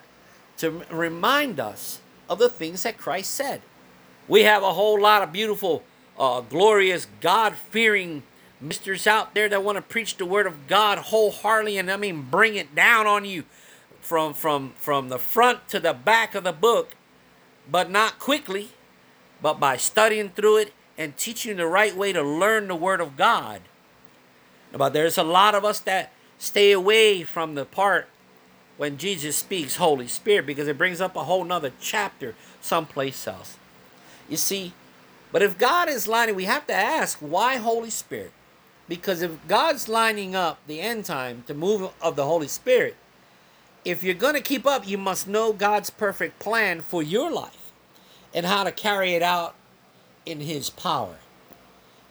to 0.58 0.84
remind 0.92 1.60
us 1.60 2.02
of 2.30 2.40
the 2.40 2.50
things 2.50 2.84
that 2.84 2.98
Christ 2.98 3.32
said. 3.32 3.62
We 4.28 4.44
have 4.44 4.64
a 4.64 4.74
whole 4.74 5.02
lot 5.02 5.24
of 5.24 5.32
beautiful 5.32 5.84
uh, 6.18 6.42
glorious, 6.42 7.08
God 7.20 7.56
fearing 7.56 8.24
misters 8.60 9.08
out 9.08 9.34
there 9.34 9.50
that 9.50 9.64
want 9.64 9.78
to 9.78 9.82
preach 9.82 10.18
the 10.18 10.26
word 10.26 10.46
of 10.46 10.68
God 10.68 11.00
wholeheartedly 11.00 11.78
and 11.78 11.90
I 11.90 11.98
mean 11.98 12.28
bring 12.30 12.56
it 12.56 12.76
down 12.76 13.08
on 13.08 13.26
you 13.26 13.44
from 14.02 14.34
from 14.34 14.74
from 14.76 15.10
the 15.10 15.20
front 15.20 15.68
to 15.70 15.80
the 15.80 15.94
back 15.94 16.36
of 16.36 16.44
the 16.44 16.52
book, 16.52 16.96
but 17.70 17.90
not 17.90 18.20
quickly, 18.20 18.70
but 19.42 19.60
by 19.60 19.78
studying 19.78 20.30
through 20.30 20.58
it 20.58 20.74
and 20.98 21.16
teaching 21.18 21.58
the 21.58 21.68
right 21.68 21.96
way 21.96 22.12
to 22.12 22.22
learn 22.22 22.68
the 22.68 22.76
word 22.76 23.00
of 23.00 23.16
God. 23.16 23.62
But 24.74 24.94
there's 24.94 25.18
a 25.18 25.24
lot 25.24 25.56
of 25.56 25.64
us 25.64 25.80
that 25.82 26.12
stay 26.38 26.72
away 26.72 27.24
from 27.24 27.56
the 27.56 27.66
part 27.66 28.08
when 28.78 28.98
Jesus 28.98 29.38
speaks 29.38 29.76
Holy 29.76 30.08
Spirit 30.08 30.46
because 30.46 30.68
it 30.68 30.78
brings 30.78 31.00
up 31.00 31.16
a 31.16 31.26
whole 31.26 31.44
nother 31.44 31.72
chapter 31.80 32.36
someplace 32.62 33.28
else. 33.28 33.58
You 34.28 34.38
see, 34.38 34.74
but 35.32 35.42
if 35.42 35.58
God 35.58 35.88
is 35.90 36.08
lining, 36.08 36.36
we 36.36 36.46
have 36.46 36.68
to 36.68 36.74
ask 36.74 37.20
why 37.20 37.58
Holy 37.58 37.90
Spirit? 37.90 38.32
Because 38.88 39.22
if 39.22 39.32
God's 39.48 39.88
lining 39.88 40.36
up 40.36 40.60
the 40.68 40.82
end 40.82 41.06
time 41.06 41.44
to 41.48 41.54
move 41.54 41.92
of 42.02 42.16
the 42.16 42.26
Holy 42.26 42.48
Spirit, 42.48 42.96
if 43.84 44.04
you're 44.04 44.14
going 44.14 44.36
to 44.36 44.42
keep 44.42 44.66
up, 44.66 44.88
you 44.88 44.98
must 44.98 45.28
know 45.28 45.54
God's 45.54 45.90
perfect 45.90 46.40
plan 46.40 46.82
for 46.82 47.02
your 47.02 47.32
life 47.32 47.72
and 48.34 48.46
how 48.46 48.64
to 48.64 48.72
carry 48.72 49.14
it 49.14 49.22
out 49.22 49.56
in 50.26 50.40
His 50.42 50.70
power. 50.70 51.16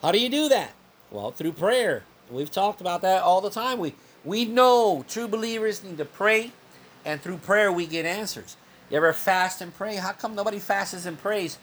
How 0.01 0.11
do 0.11 0.19
you 0.19 0.29
do 0.29 0.49
that? 0.49 0.73
Well, 1.09 1.31
through 1.31 1.53
prayer. 1.53 2.03
We've 2.29 2.51
talked 2.51 2.81
about 2.81 3.01
that 3.01 3.23
all 3.23 3.41
the 3.41 3.49
time. 3.49 3.79
We 3.79 3.93
we 4.23 4.45
know 4.45 5.03
true 5.07 5.27
believers 5.27 5.83
need 5.83 5.97
to 5.97 6.05
pray, 6.05 6.51
and 7.03 7.19
through 7.21 7.37
prayer 7.37 7.71
we 7.71 7.87
get 7.87 8.05
answers. 8.05 8.55
You 8.89 8.97
ever 8.97 9.13
fast 9.13 9.61
and 9.61 9.75
pray? 9.75 9.95
How 9.95 10.11
come 10.11 10.35
nobody 10.35 10.59
fasts 10.59 11.05
and 11.05 11.19
prays 11.19 11.57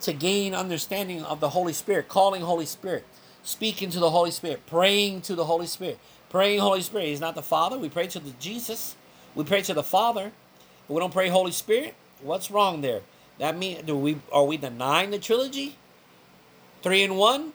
to 0.00 0.12
gain 0.12 0.54
understanding 0.54 1.22
of 1.22 1.40
the 1.40 1.50
Holy 1.50 1.72
Spirit, 1.72 2.08
calling 2.08 2.42
Holy 2.42 2.66
Spirit? 2.66 3.04
speaking 3.48 3.88
to 3.90 3.98
the 3.98 4.10
Holy 4.10 4.30
Spirit, 4.30 4.66
praying 4.66 5.22
to 5.22 5.34
the 5.34 5.44
Holy 5.44 5.66
Spirit. 5.66 5.98
Praying 6.28 6.60
Holy 6.60 6.82
Spirit. 6.82 7.06
He's 7.06 7.20
not 7.20 7.34
the 7.34 7.42
Father. 7.42 7.78
We 7.78 7.88
pray 7.88 8.06
to 8.08 8.18
the 8.18 8.30
Jesus. 8.38 8.94
We 9.38 9.44
pray 9.44 9.62
to 9.62 9.74
the 9.74 9.84
Father. 9.84 10.32
But 10.88 10.94
we 10.94 11.00
don't 11.00 11.12
pray 11.12 11.28
Holy 11.28 11.52
Spirit. 11.52 11.94
What's 12.20 12.50
wrong 12.50 12.80
there? 12.80 13.02
That 13.38 13.56
mean 13.56 13.86
do 13.86 13.96
we 13.96 14.18
are 14.32 14.44
we 14.44 14.56
denying 14.56 15.12
the 15.12 15.18
trilogy? 15.20 15.76
Three 16.82 17.02
in 17.04 17.14
one? 17.14 17.52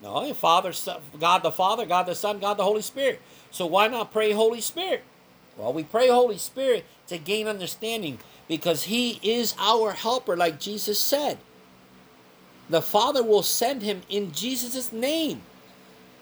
No, 0.00 0.32
Father, 0.34 0.72
Son, 0.72 1.00
God 1.18 1.42
the 1.42 1.50
Father, 1.50 1.86
God 1.86 2.06
the 2.06 2.14
Son, 2.14 2.38
God 2.38 2.56
the 2.56 2.64
Holy 2.64 2.82
Spirit. 2.82 3.20
So 3.50 3.66
why 3.66 3.88
not 3.88 4.12
pray 4.12 4.30
Holy 4.32 4.60
Spirit? 4.60 5.02
Well, 5.56 5.72
we 5.72 5.82
pray 5.82 6.08
Holy 6.08 6.38
Spirit 6.38 6.84
to 7.08 7.18
gain 7.18 7.48
understanding 7.48 8.18
because 8.46 8.84
He 8.84 9.18
is 9.22 9.54
our 9.58 9.92
helper, 9.92 10.36
like 10.36 10.60
Jesus 10.60 11.00
said 11.00 11.38
the 12.68 12.82
Father 12.82 13.22
will 13.22 13.42
send 13.42 13.82
him 13.82 14.02
in 14.08 14.32
Jesus' 14.32 14.92
name 14.92 15.42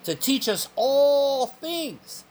to 0.04 0.14
teach 0.14 0.48
us 0.48 0.68
all 0.74 1.46
things. 1.46 2.24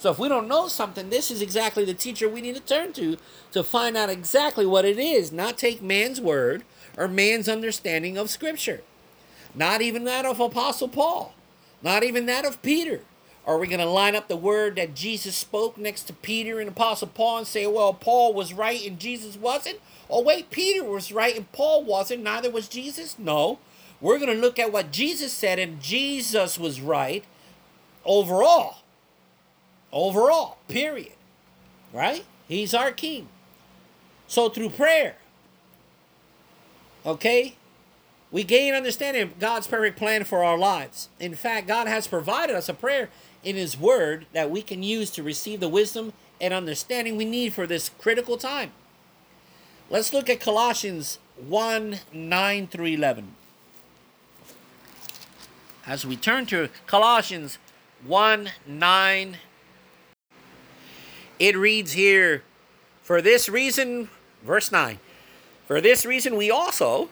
So 0.00 0.10
if 0.10 0.18
we 0.18 0.28
don't 0.28 0.48
know 0.48 0.66
something, 0.66 1.10
this 1.10 1.30
is 1.30 1.42
exactly 1.42 1.84
the 1.84 1.92
teacher 1.92 2.26
we 2.26 2.40
need 2.40 2.54
to 2.54 2.62
turn 2.62 2.94
to 2.94 3.18
to 3.52 3.62
find 3.62 3.98
out 3.98 4.08
exactly 4.08 4.64
what 4.64 4.86
it 4.86 4.98
is, 4.98 5.30
not 5.30 5.58
take 5.58 5.82
man's 5.82 6.22
word 6.22 6.64
or 6.96 7.06
man's 7.06 7.50
understanding 7.50 8.16
of 8.16 8.30
Scripture. 8.30 8.80
Not 9.54 9.82
even 9.82 10.04
that 10.04 10.24
of 10.24 10.40
Apostle 10.40 10.88
Paul, 10.88 11.34
not 11.82 12.02
even 12.02 12.24
that 12.26 12.46
of 12.46 12.62
Peter. 12.62 13.02
Are 13.46 13.58
we 13.58 13.66
going 13.66 13.80
to 13.80 13.84
line 13.84 14.16
up 14.16 14.28
the 14.28 14.36
word 14.36 14.76
that 14.76 14.94
Jesus 14.94 15.36
spoke 15.36 15.76
next 15.76 16.04
to 16.04 16.14
Peter 16.14 16.60
and 16.60 16.68
Apostle 16.70 17.08
Paul 17.08 17.38
and 17.38 17.46
say, 17.46 17.66
well, 17.66 17.92
Paul 17.92 18.32
was 18.32 18.54
right 18.54 18.86
and 18.86 18.98
Jesus 18.98 19.36
wasn't? 19.36 19.80
Oh, 20.08 20.22
wait, 20.22 20.48
Peter 20.50 20.82
was 20.82 21.12
right 21.12 21.36
and 21.36 21.52
Paul 21.52 21.84
wasn't. 21.84 22.22
Neither 22.22 22.50
was 22.50 22.68
Jesus. 22.68 23.18
No. 23.18 23.58
We're 24.00 24.18
going 24.18 24.34
to 24.34 24.40
look 24.40 24.58
at 24.58 24.72
what 24.72 24.92
Jesus 24.92 25.30
said, 25.32 25.58
and 25.58 25.82
Jesus 25.82 26.58
was 26.58 26.80
right 26.80 27.22
overall. 28.04 28.79
Overall, 29.92 30.58
period. 30.68 31.12
Right? 31.92 32.24
He's 32.48 32.74
our 32.74 32.92
king. 32.92 33.28
So 34.26 34.48
through 34.48 34.70
prayer, 34.70 35.16
okay, 37.04 37.56
we 38.30 38.44
gain 38.44 38.74
understanding 38.74 39.22
of 39.22 39.38
God's 39.40 39.66
perfect 39.66 39.98
plan 39.98 40.24
for 40.24 40.44
our 40.44 40.56
lives. 40.56 41.08
In 41.18 41.34
fact, 41.34 41.66
God 41.66 41.88
has 41.88 42.06
provided 42.06 42.54
us 42.54 42.68
a 42.68 42.74
prayer 42.74 43.10
in 43.42 43.56
His 43.56 43.76
Word 43.76 44.26
that 44.32 44.50
we 44.50 44.62
can 44.62 44.82
use 44.82 45.10
to 45.12 45.22
receive 45.22 45.58
the 45.60 45.68
wisdom 45.68 46.12
and 46.40 46.54
understanding 46.54 47.16
we 47.16 47.24
need 47.24 47.52
for 47.52 47.66
this 47.66 47.90
critical 47.98 48.36
time. 48.36 48.70
Let's 49.88 50.12
look 50.12 50.30
at 50.30 50.38
Colossians 50.40 51.18
1 51.36 51.98
9 52.12 52.66
through 52.68 52.86
11. 52.86 53.34
As 55.86 56.06
we 56.06 56.16
turn 56.16 56.46
to 56.46 56.68
Colossians 56.86 57.58
1 58.06 58.50
9, 58.66 59.36
it 61.40 61.56
reads 61.56 61.94
here, 61.94 62.44
For 63.02 63.20
this 63.20 63.48
reason, 63.48 64.10
verse 64.44 64.70
9, 64.70 65.00
for 65.66 65.80
this 65.80 66.06
reason 66.06 66.36
we 66.36 66.48
also, 66.48 67.08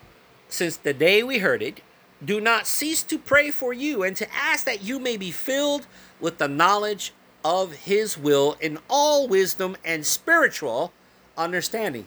since 0.49 0.77
the 0.77 0.95
day 0.95 1.25
we 1.25 1.39
heard 1.39 1.63
it, 1.63 1.81
do 2.25 2.41
not 2.41 2.69
cease 2.69 3.03
to 3.03 3.19
pray 3.19 3.51
for 3.51 3.73
you 3.73 4.05
and 4.05 4.17
to 4.17 4.33
ask 4.33 4.65
that 4.65 4.85
you 4.85 5.01
may 5.01 5.17
be 5.17 5.33
filled 5.33 5.89
with 6.21 6.39
the 6.39 6.49
knowledge 6.49 7.13
of 7.45 7.73
his 7.73 8.17
will 8.17 8.57
in 8.61 8.79
all 8.89 9.27
wisdom 9.27 9.77
and 9.85 10.07
spiritual 10.07 10.93
understanding 11.37 12.07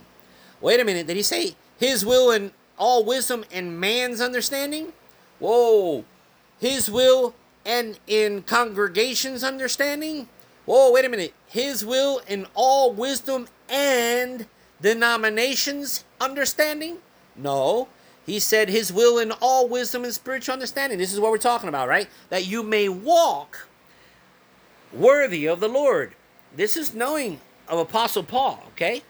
Wait 0.62 0.80
a 0.80 0.86
minute, 0.86 1.08
did 1.08 1.16
he 1.16 1.24
say 1.24 1.56
his 1.78 2.06
will 2.06 2.30
and 2.30 2.52
all 2.78 3.04
wisdom 3.04 3.44
and 3.52 3.80
man's 3.80 4.22
understanding? 4.22 4.94
Whoa. 5.40 6.06
His 6.60 6.90
will 6.90 7.34
and 7.66 8.00
in 8.06 8.44
congregation's 8.44 9.44
understanding? 9.44 10.30
Whoa, 10.72 10.90
wait 10.90 11.04
a 11.04 11.10
minute. 11.10 11.34
His 11.48 11.84
will 11.86 12.22
in 12.30 12.48
all 12.54 12.94
wisdom 12.94 13.50
and 13.68 14.46
denominations 14.82 16.06
understanding? 16.22 17.00
No. 17.36 17.90
He 18.26 18.40
said 18.40 18.70
his 18.70 18.94
will 18.94 19.20
in 19.20 19.34
all 19.42 19.68
wisdom 19.68 20.06
and 20.06 20.14
spiritual 20.14 20.54
understanding. 20.54 20.98
This 20.98 21.12
is 21.12 21.20
what 21.20 21.30
we're 21.30 21.40
talking 21.40 21.68
about, 21.68 21.90
right? 21.90 22.08
That 22.30 22.46
you 22.46 22.64
may 22.64 22.88
walk 22.88 23.68
worthy 24.94 25.46
of 25.46 25.60
the 25.60 25.68
Lord. 25.68 26.16
This 26.56 26.78
is 26.78 26.96
knowing 26.96 27.42
of 27.68 27.78
Apostle 27.78 28.24
Paul, 28.24 28.64
okay? 28.70 29.02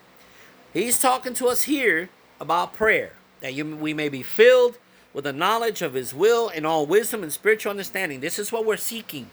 He's 0.74 1.00
talking 1.00 1.36
to 1.36 1.48
us 1.48 1.65
here 1.65 2.10
about 2.39 2.74
prayer, 2.74 3.13
that 3.41 3.53
you, 3.53 3.75
we 3.75 3.94
may 3.94 4.10
be 4.10 4.24
filled 4.24 4.80
with 5.13 5.25
the 5.25 5.32
knowledge 5.32 5.84
of 5.84 5.94
His 5.94 6.12
will 6.12 6.50
and 6.50 6.65
all 6.65 6.88
wisdom 6.88 7.22
and 7.22 7.32
spiritual 7.32 7.70
understanding. 7.70 8.20
This 8.20 8.39
is 8.39 8.51
what 8.51 8.65
we're 8.65 8.77
seeking 8.77 9.27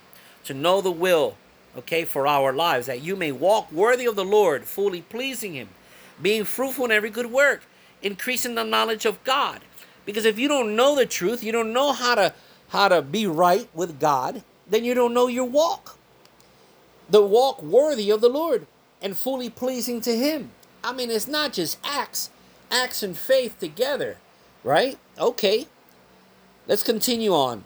to 0.45 0.53
know 0.53 0.83
the 0.83 0.93
will, 0.93 1.39
okay, 1.79 2.05
for 2.05 2.27
our 2.27 2.53
lives, 2.53 2.87
that 2.87 3.03
you 3.03 3.17
may 3.17 3.33
walk 3.33 3.71
worthy 3.73 4.07
of 4.07 4.17
the 4.17 4.25
Lord, 4.25 4.65
fully 4.65 5.03
pleasing 5.03 5.55
Him, 5.55 5.69
being 6.21 6.45
fruitful 6.45 6.87
in 6.87 6.91
every 6.91 7.11
good 7.11 7.31
work, 7.31 7.63
increasing 8.03 8.55
the 8.55 8.65
knowledge 8.65 9.05
of 9.05 9.23
God. 9.25 9.61
Because 10.05 10.25
if 10.25 10.39
you 10.39 10.49
don't 10.49 10.77
know 10.77 10.97
the 10.97 11.07
truth, 11.07 11.43
you 11.43 11.53
don't 11.53 11.73
know 11.73 11.93
how 11.93 12.15
to 12.15 12.35
how 12.69 12.89
to 12.89 13.01
be 13.01 13.27
right 13.27 13.69
with 13.75 13.99
God, 13.99 14.43
then 14.69 14.85
you 14.85 14.95
don't 14.95 15.15
know 15.15 15.27
your 15.27 15.45
walk. 15.45 15.97
The 17.09 17.23
walk 17.23 17.63
worthy 17.63 18.11
of 18.11 18.21
the 18.21 18.29
Lord 18.29 18.67
and 19.01 19.17
fully 19.17 19.49
pleasing 19.49 20.01
to 20.03 20.17
Him. 20.17 20.51
I 20.85 20.93
mean, 20.93 21.11
it's 21.11 21.29
not 21.29 21.53
just 21.53 21.79
acts, 21.83 22.31
acts 22.71 23.03
and 23.03 23.17
faith 23.17 23.59
together, 23.59 24.19
right? 24.63 24.99
Okay. 25.19 25.67
Let's 26.67 26.83
continue 26.83 27.33
on. 27.33 27.65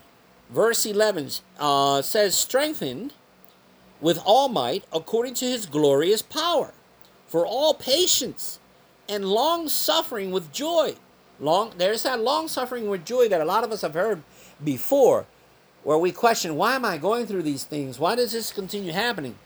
Verse 0.51 0.87
11 0.87 1.31
uh, 1.59 2.03
says, 2.03 2.37
Strengthened 2.37 3.15
with 4.03 4.21
all 4.27 4.49
might 4.49 4.85
according 4.93 5.33
to 5.33 5.47
his 5.47 5.65
glorious 5.65 6.21
power, 6.21 6.75
for 7.27 7.47
all 7.47 7.73
patience 7.73 8.59
and 9.09 9.25
long 9.25 9.69
suffering 9.69 10.31
with 10.31 10.53
joy. 10.53 10.97
Long 11.41 11.73
there's 11.79 12.03
that 12.03 12.21
long 12.21 12.49
suffering 12.49 12.89
with 12.91 13.07
joy 13.07 13.29
that 13.29 13.41
a 13.41 13.47
lot 13.47 13.65
of 13.65 13.73
us 13.73 13.81
have 13.81 13.95
heard 13.95 14.23
before, 14.63 15.25
where 15.83 15.99
we 15.99 16.13
question, 16.13 16.57
why 16.57 16.75
am 16.75 16.85
I 16.85 16.99
going 16.99 17.27
through 17.27 17.43
these 17.43 17.65
things? 17.65 17.99
Why 17.99 18.15
does 18.15 18.33
this 18.33 18.53
continue 18.53 18.93
happening? 18.93 19.37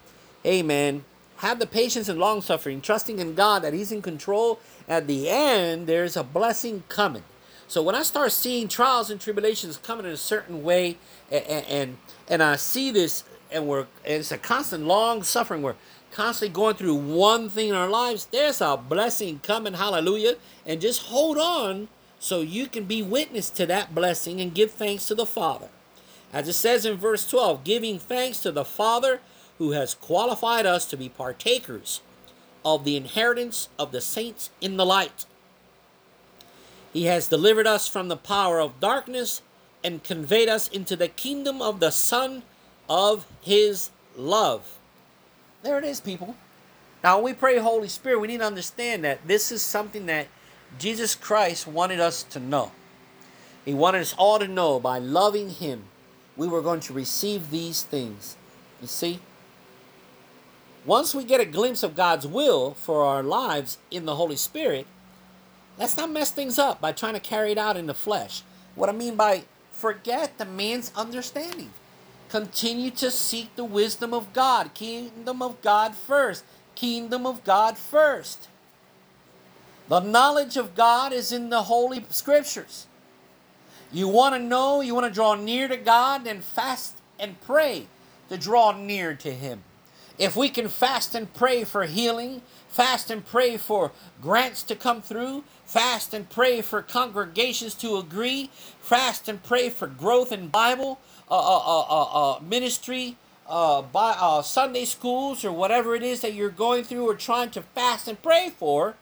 Man, 0.45 1.05
have 1.39 1.59
the 1.59 1.67
patience 1.67 2.09
and 2.09 2.19
long 2.19 2.41
suffering, 2.41 2.81
trusting 2.81 3.19
in 3.19 3.35
God 3.35 3.63
that 3.63 3.73
He's 3.73 3.93
in 3.93 4.01
control. 4.03 4.59
At 4.89 5.07
the 5.07 5.29
end, 5.29 5.87
there's 5.87 6.17
a 6.17 6.23
blessing 6.23 6.85
coming. 6.89 7.25
So 7.69 7.83
when 7.83 7.95
I 7.95 8.05
start 8.05 8.31
seeing 8.31 8.69
trials 8.69 9.11
and 9.11 9.21
tribulations 9.21 9.77
coming 9.77 10.07
in 10.07 10.13
a 10.13 10.17
certain 10.17 10.63
way, 10.63 10.99
and 11.31 11.67
and, 11.67 11.97
and 12.29 12.43
I 12.43 12.57
see 12.57 12.91
this, 12.91 13.25
and 13.51 13.67
we're 13.67 13.87
it's 14.05 14.33
a 14.33 14.39
constant 14.39 14.85
long 14.87 15.23
suffering. 15.23 15.63
We're 15.63 15.77
constantly 16.11 16.55
going 16.55 16.77
through 16.77 16.95
one 16.95 17.49
thing 17.49 17.69
in 17.69 17.75
our 17.75 17.89
lives. 17.89 18.27
There's 18.27 18.61
a 18.61 18.77
blessing 18.77 19.41
coming. 19.43 19.75
Hallelujah! 19.75 20.37
And 20.65 20.81
just 20.81 21.05
hold 21.05 21.39
on 21.39 21.89
so 22.19 22.41
you 22.41 22.67
can 22.67 22.85
be 22.85 23.03
witness 23.03 23.51
to 23.51 23.67
that 23.67 23.95
blessing 23.95 24.41
and 24.41 24.55
give 24.55 24.71
thanks 24.71 25.07
to 25.09 25.15
the 25.15 25.27
Father. 25.27 25.69
As 26.33 26.49
it 26.49 26.55
says 26.55 26.85
in 26.85 26.97
verse 26.97 27.29
12, 27.29 27.65
giving 27.65 27.99
thanks 27.99 28.41
to 28.41 28.53
the 28.53 28.65
Father 28.65 29.21
who 29.59 29.73
has 29.73 29.95
qualified 29.95 30.67
us 30.67 30.87
to 30.87 30.97
be 30.97 31.09
partakers 31.09 32.01
of 32.65 32.85
the 32.85 32.97
inheritance 32.97 33.69
of 33.79 33.93
the 33.93 34.01
saints 34.01 34.51
in 34.61 34.77
the 34.77 34.85
light. 34.85 35.25
He 36.93 37.05
has 37.05 37.29
delivered 37.29 37.67
us 37.67 37.89
from 37.89 38.09
the 38.09 38.17
power 38.17 38.61
of 38.61 38.81
darkness 38.81 39.43
and 39.85 40.03
conveyed 40.03 40.49
us 40.49 40.69
into 40.69 40.97
the 40.97 41.09
kingdom 41.09 41.63
of 41.63 41.79
the 41.79 41.91
Son 41.91 42.43
of 42.89 43.27
His 43.41 43.91
love. 44.17 44.79
There 45.63 45.79
it 45.79 45.85
is, 45.85 46.01
people. 46.01 46.37
Now, 47.03 47.17
when 47.17 47.25
we 47.25 47.33
pray 47.35 47.59
Holy 47.59 47.89
Spirit, 47.89 48.21
we 48.21 48.29
need 48.29 48.39
to 48.39 48.47
understand 48.47 49.05
that 49.05 49.27
this 49.27 49.53
is 49.53 49.63
something 49.63 50.07
that 50.07 50.29
Jesus 50.79 51.15
Christ 51.15 51.67
wanted 51.67 52.01
us 52.01 52.23
to 52.25 52.41
know. 52.41 52.73
He 53.65 53.75
wanted 53.75 54.03
us 54.03 54.15
all 54.17 54.39
to 54.39 54.49
know 54.49 54.79
by 54.79 54.99
loving 54.99 55.51
Him, 55.51 55.85
we 56.37 56.47
were 56.47 56.63
going 56.63 56.81
to 56.81 56.93
receive 56.93 57.51
these 57.51 57.83
things. 57.83 58.37
You 58.81 58.89
see? 58.89 59.21
Once 60.85 61.15
we 61.15 61.25
get 61.25 61.41
a 61.41 61.45
glimpse 61.45 61.83
of 61.83 61.97
God's 61.97 62.27
will 62.27 62.75
for 62.75 63.05
our 63.05 63.23
lives 63.23 63.79
in 63.91 64.05
the 64.05 64.15
Holy 64.15 64.37
Spirit, 64.37 64.87
let's 65.79 65.97
not 65.97 66.11
mess 66.11 66.31
things 66.31 66.59
up 66.59 66.81
by 66.81 66.93
trying 66.93 67.15
to 67.15 67.21
carry 67.21 67.51
it 67.51 67.59
out 67.59 67.77
in 67.77 67.87
the 67.87 67.95
flesh. 67.95 68.43
What 68.77 68.89
I 68.89 68.93
mean 68.93 69.17
by 69.17 69.45
forget 69.73 70.39
the 70.39 70.45
man's 70.45 70.93
understanding. 70.95 71.71
Continue 72.29 72.91
to 72.93 73.11
seek 73.11 73.55
the 73.55 73.65
wisdom 73.65 74.13
of 74.13 74.33
God, 74.33 74.75
kingdom 74.75 75.43
of 75.43 75.61
God 75.63 75.95
first, 75.95 76.45
kingdom 76.75 77.27
of 77.27 77.45
God 77.45 77.79
first. 77.79 78.49
The 79.89 80.01
knowledge 80.01 80.57
of 80.57 80.75
God 80.75 81.13
is 81.13 81.31
in 81.31 81.51
the 81.51 81.63
Holy 81.63 82.05
Scriptures. 82.11 82.87
You 83.93 84.09
want 84.09 84.35
to 84.35 84.41
know, 84.41 84.81
you 84.81 84.95
want 84.95 85.07
to 85.07 85.13
draw 85.13 85.35
near 85.35 85.69
to 85.69 85.77
God, 85.77 86.25
then 86.25 86.41
fast 86.41 86.99
and 87.19 87.41
pray 87.41 87.87
to 88.29 88.37
draw 88.37 88.73
near 88.73 89.15
to 89.15 89.33
Him. 89.33 89.63
If 90.19 90.35
we 90.35 90.49
can 90.49 90.69
fast 90.69 91.15
and 91.15 91.33
pray 91.33 91.63
for 91.65 91.85
healing, 91.85 92.43
fast 92.69 93.11
and 93.11 93.25
pray 93.25 93.57
for 93.57 93.93
grants 94.21 94.63
to 94.65 94.75
come 94.75 95.03
through, 95.03 95.45
fast 95.65 96.15
and 96.15 96.29
pray 96.29 96.63
for 96.63 96.83
congregations 96.83 97.75
to 97.77 97.97
agree, 97.99 98.51
fast 98.81 99.29
and 99.29 99.43
pray 99.43 99.69
for 99.69 99.87
growth 99.87 100.33
in 100.33 100.49
Bible 100.49 100.99
uh, 101.31 101.35
uh, 101.35 101.87
uh, 101.89 102.37
uh, 102.37 102.41
ministry, 102.41 103.17
uh, 103.49 103.83
by, 103.83 104.17
uh, 104.19 104.43
Sunday 104.43 104.85
schools, 104.85 105.45
or 105.45 105.53
whatever 105.53 105.95
it 105.95 106.03
is 106.03 106.21
that 106.21 106.35
you're 106.35 106.51
going 106.51 106.85
through 106.85 107.09
or 107.09 107.15
trying 107.15 107.51
to 107.51 107.63
fast 107.63 108.09
and 108.09 108.21
pray 108.23 108.51
for, 108.51 108.97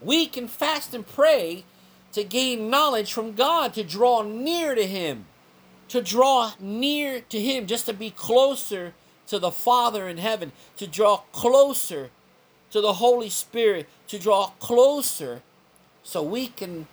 we 0.00 0.26
can 0.26 0.48
fast 0.48 0.94
and 0.94 1.06
pray 1.06 1.64
to 2.12 2.24
gain 2.24 2.70
knowledge 2.70 3.12
from 3.12 3.32
God, 3.32 3.74
to 3.74 3.84
draw 3.84 4.22
near 4.22 4.74
to 4.74 4.86
Him, 4.86 5.26
to 5.88 6.00
draw 6.00 6.52
near 6.58 7.20
to 7.20 7.40
Him, 7.40 7.66
just 7.66 7.86
to 7.86 7.92
be 7.92 8.10
closer 8.10 8.94
to 9.26 9.38
the 9.38 9.50
Father 9.50 10.08
in 10.08 10.18
heaven, 10.18 10.52
to 10.76 10.86
draw 10.86 11.18
closer 11.32 12.10
to 12.70 12.80
the 12.80 12.94
Holy 12.94 13.28
Spirit, 13.28 13.86
to 14.08 14.18
draw 14.18 14.48
closer 14.58 15.42
so 16.02 16.22
we 16.22 16.48
can 16.48 16.86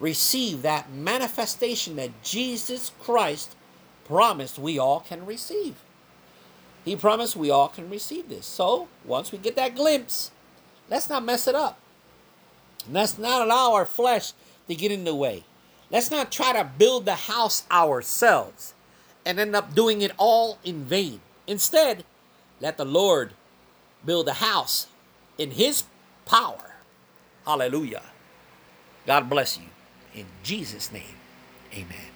receive 0.00 0.62
that 0.62 0.90
manifestation 0.92 1.96
that 1.96 2.22
Jesus 2.22 2.92
Christ 3.00 3.54
promised 4.04 4.58
we 4.58 4.78
all 4.78 5.00
can 5.00 5.26
receive. 5.26 5.76
He 6.84 6.96
promised 6.96 7.36
we 7.36 7.50
all 7.50 7.68
can 7.68 7.88
receive 7.88 8.28
this. 8.28 8.46
So, 8.46 8.88
once 9.04 9.32
we 9.32 9.38
get 9.38 9.56
that 9.56 9.74
glimpse, 9.74 10.30
let's 10.90 11.08
not 11.08 11.24
mess 11.24 11.48
it 11.48 11.54
up. 11.54 11.78
Let's 12.90 13.18
not 13.18 13.46
allow 13.46 13.72
our 13.72 13.86
flesh 13.86 14.32
to 14.68 14.74
get 14.74 14.92
in 14.92 15.04
the 15.04 15.14
way. 15.14 15.44
Let's 15.90 16.10
not 16.10 16.30
try 16.30 16.52
to 16.52 16.70
build 16.76 17.06
the 17.06 17.14
house 17.14 17.64
ourselves 17.70 18.74
and 19.24 19.38
end 19.40 19.56
up 19.56 19.74
doing 19.74 20.02
it 20.02 20.12
all 20.18 20.58
in 20.64 20.84
vain. 20.84 21.20
Instead, 21.46 22.04
let 22.60 22.76
the 22.76 22.84
Lord 22.84 23.32
build 24.04 24.26
the 24.26 24.34
house 24.34 24.88
in 25.38 25.52
His 25.52 25.84
power. 26.26 26.74
Hallelujah. 27.46 28.02
God 29.06 29.28
bless 29.28 29.58
you. 29.58 29.64
In 30.14 30.26
Jesus' 30.42 30.92
name, 30.92 31.16
amen. 31.72 32.13